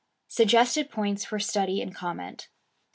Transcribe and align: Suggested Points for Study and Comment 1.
Suggested 0.29 0.89
Points 0.89 1.25
for 1.25 1.37
Study 1.37 1.79
and 1.79 1.93
Comment 1.93 2.49
1. 2.49 2.55